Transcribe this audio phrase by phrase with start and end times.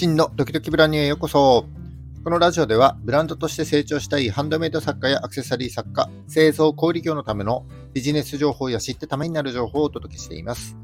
[0.00, 1.66] 真のドキドキブランニュへようこそ。
[2.24, 10.74] このラジオではブランドとして成長したいハンドメイド作家やアクセサリー作家、製造小売業のためのビジネス情報や知ってためになる情報をお届けしています。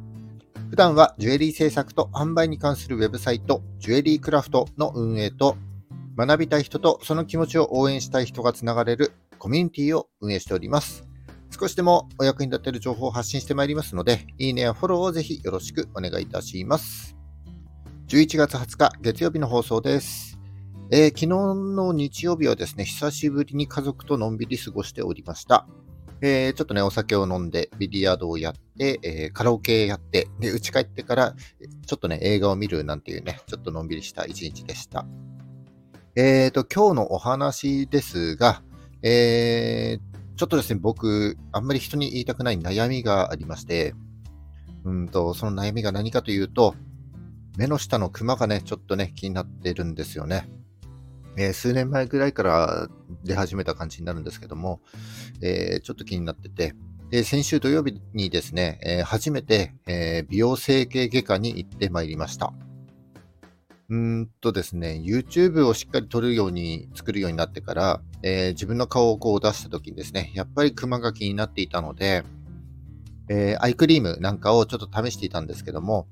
[0.68, 5.56] 普段はジュエリー制作と販売に関するウェブサイト、ジュエリークラフトの運営と、
[6.18, 11.06] 学びたい人とその気持ちを応援したい人がつながれるコミュニティを運営しております。
[11.58, 17.16] 少しでもお役に立てる情報を発信してまいりますので、いいねやフォローをぜひよろしくお願いいたします。
[18.08, 20.38] 11月20日月曜日の放送です。
[20.92, 25.66] えー、昨日の日曜日はですね、久しぶりに家族とのんびり過ごしておりました。
[26.20, 31.34] えー、ちょっとね、お酒を飲んで、ビリヤードをやって、えー、カラオケやって、で、家帰ってから、
[31.84, 35.04] ちょっとね、映画を見るなんていうね、ちょっとのんびりした一日でした。
[36.14, 38.62] えーと、今日のお話ですが、
[39.02, 43.94] えー、ちょっとですね、僕、あんまり人に言いたくない悩みがありまして、
[44.84, 46.76] うんと、その悩みが何かというと、
[47.56, 50.48] 目の下のクマがね、ちょっとね、気になってるんですよね。
[51.38, 52.88] えー、数年前ぐらいから
[53.24, 54.80] 出始めた感じになるんですけども、
[55.42, 56.74] えー、ちょっと気になってて、
[57.10, 62.52] で先週土曜日にですね、え、初めて、え美容整形外科に行ってまいりました。
[63.88, 72.24] うんとですね、YouTube をしっかり撮るように作るようになってから、え自分の顔をこう出した時にですね、やっぱりクマが気になっていたので、
[73.28, 76.08] えアイクリームなんかをちょっと試していたんですけども、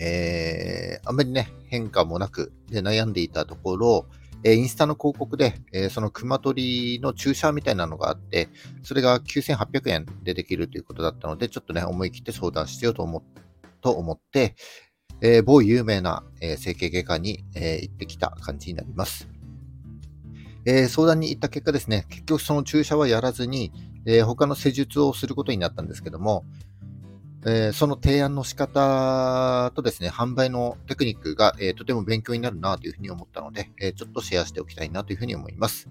[0.00, 4.06] えー、あんまりね、変化もなくで悩んでいたところ、
[4.42, 8.48] えー、インスタの広告で、えー、その熊取の注射みたいなのがあって、
[8.82, 13.22] それが9800円でできるということだったので、ちょっとね、思い切って相談しようと思
[13.82, 14.56] と思って、
[15.20, 19.28] えー、某有名な、え整形外科に、え行ってきた感じになります。
[20.64, 23.72] え相談に行った結果ですね、結局その注射はやらずに、
[24.06, 26.46] え他の施術をすることになったんですけども、
[27.46, 35.88] えー、その提案の仕方とですね、販売のテクニックが、えー、とても勉強になるなというふうに思ったので、えー、ちょっとシェアしておきたいなというふうに思います。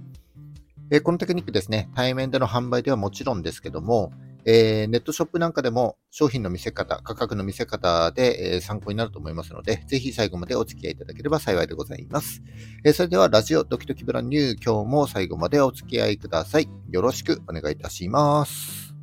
[0.91, 4.11] えこのテクニックですね、対面での販売ではもちろんですけども、
[4.45, 12.41] えネットショップなんかでも商品の見せ方、価格の見せ方で、え参考になると思いますので、ぜひ最後までお付き合いいただければ幸いでございます。
[12.83, 16.67] えそれではラジオドキドキブランニュー今日も最後までお付き合いください。
[16.89, 18.95] よろしくお願いいたします。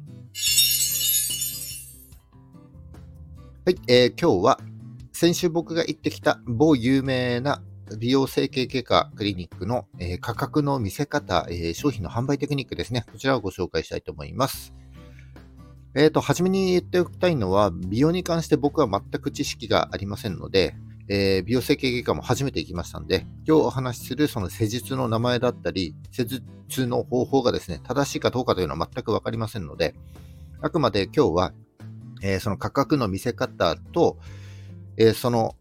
[3.67, 4.61] はい、えー、今日は
[5.13, 7.65] 先週僕が行ってきた某有名な
[7.99, 13.05] 美容整形外科クリニックの、えー、価格の見せ方、えー、商品の販売テクニックですね。
[13.11, 14.73] こちらをご紹介したいと思います。
[15.97, 20.77] えっ、ー、と、はじめに言っておきたいのは、美容に関して僕は全く知識がありませんので、
[21.09, 29.97] えー、美容整形外科も初めて行きましたんで、今日お話しするその施術の名前だったり、施術の方法がですね、正しいかどうかというのは全くわかりませんので、
[30.63, 31.53] あくまで今日は
[32.23, 34.19] えー、その価格の見せ方と、
[34.97, 35.57] えー、その、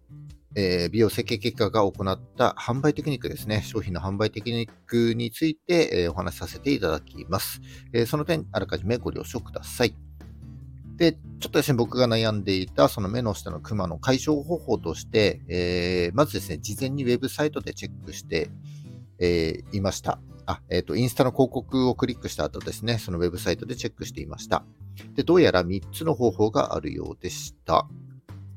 [0.55, 3.61] えー、美容整形結果が行った販売テクニックですね。
[3.61, 7.59] 商品の販売テクニックについて、えお話しさせていただきます、
[7.91, 9.95] えその点、あらかじめご了承ください。
[10.95, 18.49] で、ちょっとですね、僕が悩んでいたその目の下のクマの解消方法として、えまずですね、事前にウェブサイトでチェックして、
[19.19, 20.19] えいました。
[20.45, 24.63] あ、えっ、ー、と、インスタの広告をクリックした後ですね、そのウェブサイトでチェックしていました。
[25.15, 27.87] で、どうやら3つの方法があるようでした。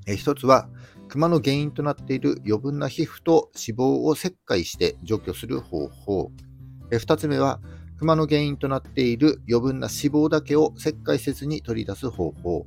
[0.06, 0.68] えー、1つは、
[1.08, 6.30] クマの原因となっている余分な皮膚と脂肪を切開して除去する方法。
[6.90, 7.60] えー、2つ目は、
[7.98, 12.66] クマの原因となっている余分な脂肪だけを切開せずに取り出す方法。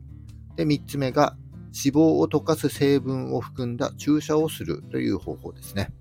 [0.56, 1.38] で、3つ目が、
[1.74, 5.94] 脂肪を溶かす成分を含んだ注射をするという方法ですね。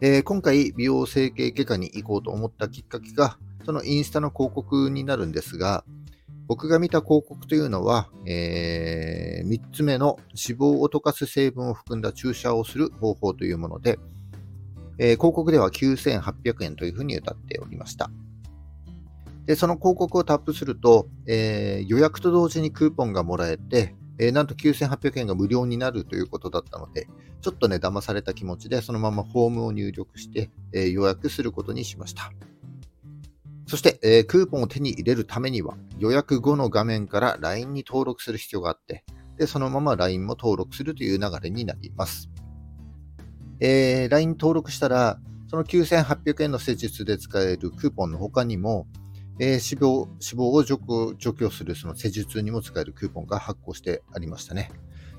[0.00, 5.84] えー、今回美容整形外科に行こうと思ったきっかけが、そのインスタの広告になるんですが、
[6.46, 13.98] 僕が見た広告というのは、えー、3つ目の脂肪を溶かす成分を含んだ注射をする方法というもので、
[14.98, 18.10] えー、広告では9800円というふうに歌っておりました。
[19.46, 27.08] で、その広告をタップすると、えー、予約と同時にクーポンがもらえて、えー、なんと9800円が無料になるということだったので、
[27.40, 32.32] ちょっとね、騙された気持ちで、そのままフォームを入力して、えー、予約することにしました。
[33.66, 39.04] そして、えー、クーポンを手に入れるためには、予約後の画面から LINE に登録する必要があって、
[39.36, 42.30] で、そのまま LINE も登録するという流れになります。
[43.60, 45.18] えー、LINE 登録したら、
[45.48, 48.86] その9800円の施術で使えるクーポンの他にも、
[49.38, 54.70] えー、脂肪脂肪を除去除去するその施術にも使えるクーポンが発行してありましたね。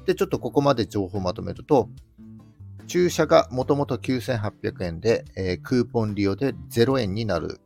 [0.06, 1.90] で、ちょっとここまで情報をまとめると、
[2.88, 7.60] 注射がもともと9800円で、えー、クーポン利用で0円になる。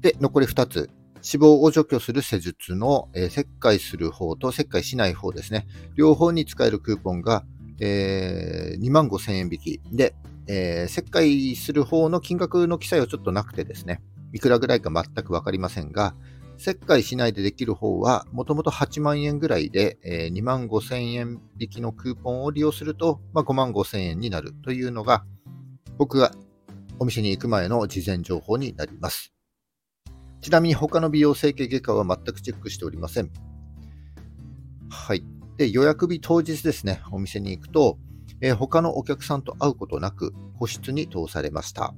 [0.00, 0.90] で、残り2つ。
[1.26, 5.66] 脂肪を除去する施術の、えー、切開する方と切開しない方ですね。
[5.94, 7.44] 両方に使えるクーポンが
[7.80, 10.14] えー、2万5千円引きで、
[10.46, 14.00] えー、切開する方の金額の記載はちょっとなくてですね、
[14.34, 16.14] いくらぐらいか全くわかりませんが、
[16.58, 25.24] 切開しないでできる方は、もともと8万円ぐらいで、え、2万5千円引きのクーポンを利用すると、まあ、5万5千円になるというのが、
[25.98, 26.32] 僕が
[26.98, 29.32] お店に行く前の事前情報になります。
[30.40, 33.30] ちなみに他の美容整形外科は全くチェックしておりません。
[34.90, 35.24] はい。
[35.58, 37.98] で、予約日当日ですね、お店に行くと、
[38.40, 41.94] えー、他のお客さんと会うことなく、個室に通されました。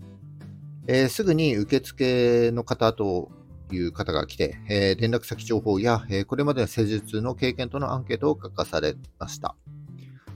[0.89, 3.31] えー、すぐに受付の方と
[3.73, 9.57] いう方が来て、えー、連絡先情報や、えこれまでの施術の経験とのアンケートを書かされました。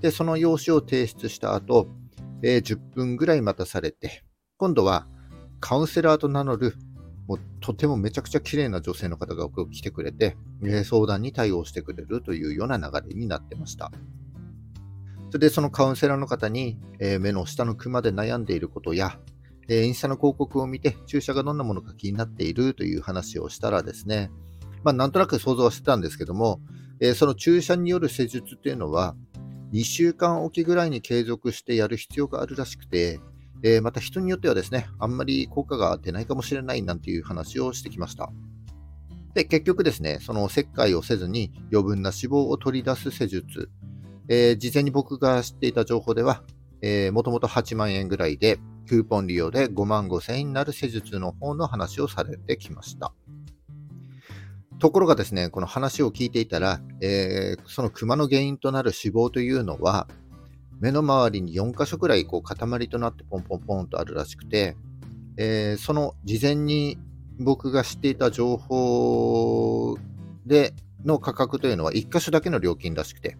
[0.01, 1.89] で、その用紙を提出した後、
[2.43, 4.25] え10分ぐらい待たされて、
[4.57, 5.07] 今度は
[5.61, 6.75] カウンセラーと名乗る
[7.31, 13.93] もうとてもめちゃくちゃ綺麗な女性の方が来てくれて、え相談に対応してくれるというような流れになってました。
[15.31, 19.17] それでそのカウンセラーの方に、え目の下のクマで悩んでいることや、
[19.71, 24.31] えインスタの広告を見て注射がどんなものか気になっているという話をしたらですね、
[24.83, 26.61] まあ、なんとなく想像はしてたんですけども、
[26.99, 29.15] えその注射による施術っていうのは、
[29.73, 33.21] 2週間おきぐらいに継続してやる必要があるらしくて、
[33.63, 38.33] えー、また人によってはですね、あんまり効果が出ないかもしれないなんていう話をしてきました。
[39.35, 43.71] で、結局ですね、その切開をせずに余分な脂肪を取り出す施術、
[44.29, 46.43] えー、事前に僕が知っていた情報では、
[46.83, 48.59] えー、もともと8万円ぐらいで、
[48.91, 53.13] クーポン利用で5万5千円になる施術の方の話をされてきました。
[54.81, 60.09] ところがですね、この話を聞いていたら、えー、そのクマの原因となる脂肪というのは、
[60.81, 64.77] 目の周りに4箇所くらいこう塊となってポンポンポンとあるらしくて、
[65.37, 66.99] えー、その事前に
[67.39, 69.99] 僕が知っていた情報
[70.47, 73.37] での価格というのは1箇所だけの料金らしくて、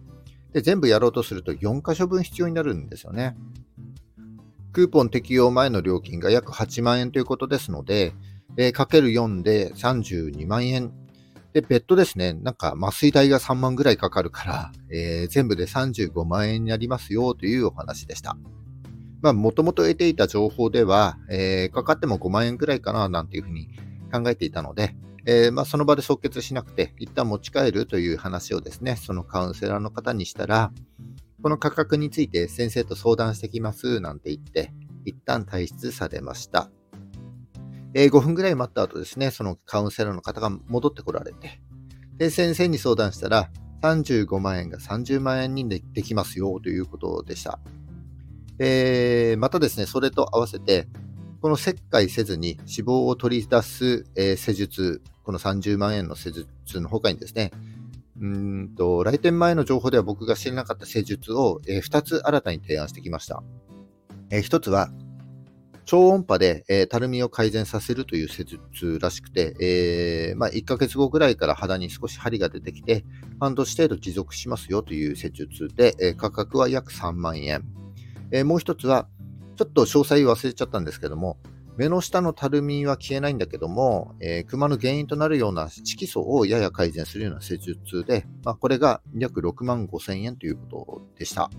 [0.53, 3.35] で全部やろうとすると4箇所分必要になるんですよね。
[4.73, 8.13] クーポン適用前の料金が約8万円ということですので、
[8.57, 10.93] えー、かける4で32万円
[11.53, 18.37] で、別途ですね、なんか麻酔代が3万ぐらいかかるから、えー、全部で35万円になりますよというお話でした。
[19.21, 23.69] まあ、もともと得ていた情報では、えー、かかっても5万円ぐらいかな、なんていうふうに
[24.11, 24.95] 考えていたので、
[25.25, 30.71] えー、まあ、その場で即決しなくて、一旦持ち帰るという話をですね、そのカウンセラーの方にしたら、
[31.41, 34.71] この価格について先生と相談してきます、なんて言って、
[35.05, 36.69] 一旦退出されました。
[37.93, 41.59] え、5分ぐらい待った後ですね、そのカウンセラーの方が戻ってこられて、
[42.17, 43.49] で、先生に相談したら、
[43.81, 47.59] 35万円が30万円にできますよということでした。
[48.59, 50.87] えー、またですね、それと合わせて、
[51.41, 57.51] この切開せずに脂肪を取り出す、えー、施術、この30万円の施術の他にですね、
[58.21, 63.41] うんと来店前の情報では僕が知らなかった施術を、えー、2つ新たに提案してきました。
[64.29, 64.89] えー、1つは、
[65.85, 73.03] 超音波で、えー、たるみを改善させるという施術らしくて、えー、まあ、1ヶ月後ぐらいから肌に少し針が出てきて、
[73.39, 77.63] 半年程度持続しますよという施術で、えー、価格は約3万円。
[78.31, 79.07] えもう一つは、
[79.57, 81.37] ちょっと詳細忘れちゃったんですけども、
[81.77, 91.49] 目の下のたるみは消えないんだけども、えー、クマの原因となるような色素をやや改善するような施術で、まあ、これが約6万5千円ということでした。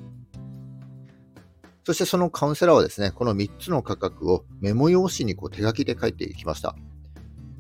[1.85, 6.77] そしてそのカウンセラーはですね、この3つの価格をメモ用紙にこう手書きで書いていきました。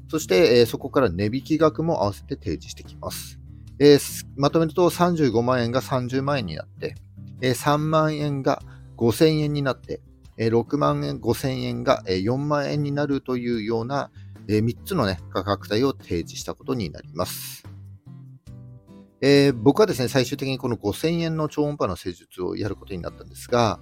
[0.08, 3.40] そして、えー、そこから値引き額も合わせて提示してきます。
[3.80, 6.94] えー、まとめると35万円が30万円になって、
[7.40, 8.62] えー、3万円が
[8.96, 10.00] 5000円になって、
[10.42, 14.10] え、6万円5000円が4万円になるというような、
[14.48, 17.64] え、3つの、ね、価格帯を提示したことになります。
[19.20, 23.78] えー、僕はですね、最終的にこの5000円の超音波の施術をやることになったんですが、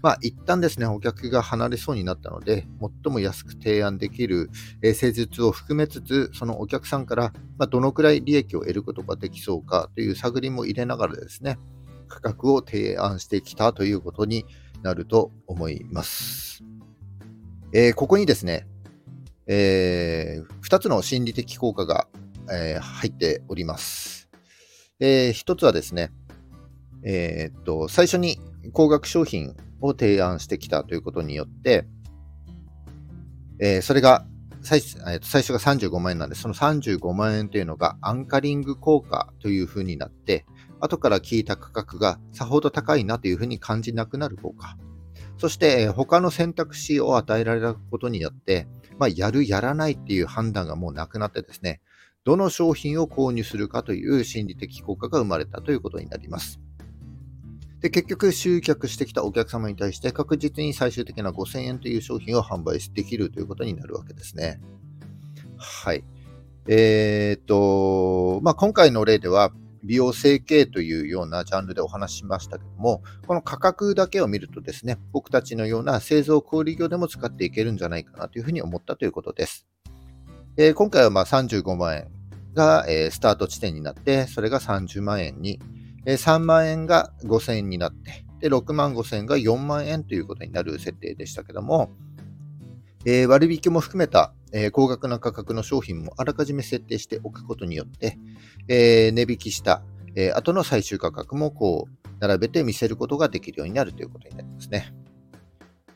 [0.00, 2.68] まあ、一旦ですね、お客が離れそうになったので、
[3.04, 4.48] 最も安く提案できる、
[4.82, 11.58] え施術を含めつつ、そのお客さんから、まどのくらい利益を得ることができそうかという探りも入れながらですね、
[12.06, 14.46] 価格を提案してきたということに
[14.86, 16.62] なると思います。
[17.72, 18.68] えー、ここにですね、
[19.48, 22.06] えー、2つの心理的効果が、
[22.50, 24.28] えー、入っております。
[25.00, 26.12] えー、1つはですね、
[27.04, 28.38] えー、っと、最初に
[28.72, 31.86] 高額商品を提案してきたということによって、
[33.58, 34.24] え、それが
[34.62, 40.46] 最最初が35万円なんで、その35万円というのがアンカリング効果というふうになって、
[40.80, 44.76] 後から聞いた価格がさほど高いなというふうに感じなくなる効果。
[45.38, 48.66] そして、他の選択肢を与えられたことによって、
[48.98, 51.80] まあ、やる、やらないっていう判断がもうなくなってですね、
[52.24, 56.58] どの商品を購入するかという心理的効果が生まれたということになります。
[57.80, 64.60] で、結局集客してきたお客様に対して確実に最終的な5000円という商品を販売できるということになるわけですね。
[65.58, 66.02] はい。
[66.66, 69.52] えー、っと、まあ、今回の例では、
[69.86, 79.66] 美容整形というようなジャンルでお話ししましたけども、この価格だけを見るとですね、僕たちのような製造小売業でも使っていけるんじゃないかなというふうに思ったということです。
[80.56, 82.08] え、今回はま35万円
[82.54, 85.60] が、え、スタート地点になって、それが30万円に、
[86.04, 91.90] え、3万円が5000円になって、で、6万5000円が4万円ということになる設定でしたけども、
[93.06, 98.18] えー割引も含めたえー、高額な価格の商品もあらかじめ設定しておくことによって、
[98.68, 99.82] えー、値引きした、
[100.14, 104.94] えー、後の最終価格もこう並べて見せることができるようになるということになりますね。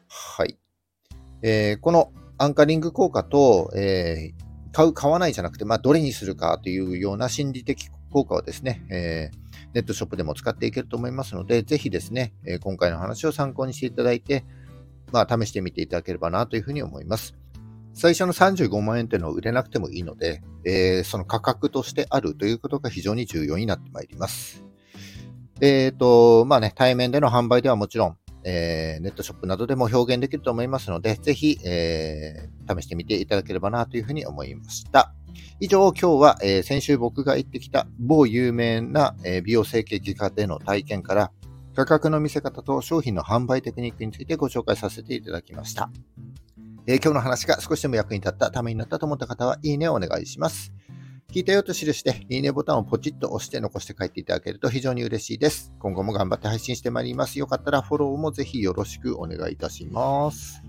[0.08, 0.58] はい。
[1.42, 4.32] えこのアンカリング効果と、え
[4.72, 9.30] 買う、買わないじゃなくて、まあ、どれにするかというような心理的効果をですね、え
[9.72, 14.44] ネットショップでも使っていけると思いますので、ぜひですね、え今回の話を参考にしていただいて、
[15.12, 17.34] まあ、試してみていただければなというふうに思います。
[17.92, 24.64] 最初の35万円というのは売れなくてもいいので、えー、その価格としてあるということが非常に重要になってまいります。
[25.60, 35.12] えっ、ー、と、まあね、対面での販売ではもちろん、えー、ネットショップなどでも表現できると思いますので、ぜひ、えー、試してみていただければなというふうに思いました。
[35.60, 41.32] 以上、今日は、えー、先週僕が行ってきた某有名な、え美容整形外科での体験から、
[41.74, 45.90] 価格の見せ方と商品の販売テクニックについてご紹介させていただきました。
[46.86, 50.72] えー、今日の話が少しでも役に立った、ためになったと思った方は、いいねをお願いします。
[51.32, 55.72] 聞いたよと記して、いいねボタンをポチッと押して残して帰っていただけると非常に嬉しいです。
[55.78, 57.38] 今後も頑張って配信してまいります。
[57.38, 60.62] よかったらフォローもぜひよろしくお願いいたします。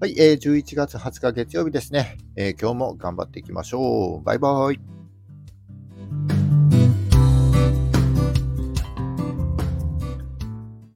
[0.00, 4.24] はい、えー、11月20日月曜日ですね、えー、今日も頑張っていきましょう。
[4.24, 4.97] バイバイ。